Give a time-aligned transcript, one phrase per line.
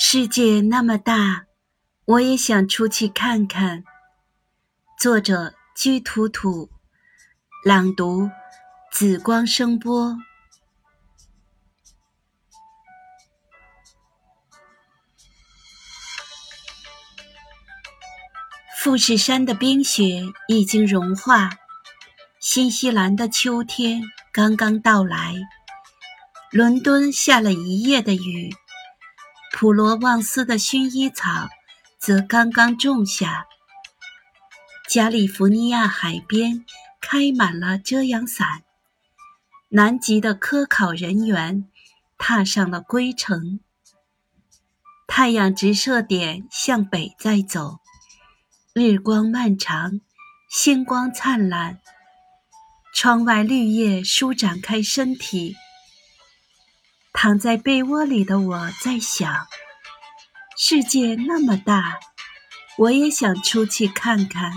[0.00, 1.46] 世界那么大，
[2.04, 3.82] 我也想出去看看。
[4.96, 6.70] 作者：居图图，
[7.64, 8.30] 朗读：
[8.92, 10.16] 紫光声波。
[18.80, 21.50] 富士山的冰雪已经融化，
[22.38, 25.34] 新西兰的秋天刚刚到来，
[26.52, 28.54] 伦敦下了一夜的雨。
[29.52, 31.48] 普罗旺斯的薰衣草
[31.98, 33.46] 则刚刚种下，
[34.88, 36.64] 加利福尼亚海边
[37.00, 38.62] 开满了遮阳伞，
[39.70, 41.68] 南极的科考人员
[42.16, 43.60] 踏上了归程。
[45.08, 47.80] 太阳直射点向北在走，
[48.74, 50.00] 日光漫长，
[50.48, 51.80] 星光灿烂。
[52.94, 55.56] 窗外绿叶舒展开身体。
[57.12, 59.46] 躺在被窝里的我在想：
[60.56, 61.98] 世界那么大，
[62.78, 64.52] 我也想出去看看。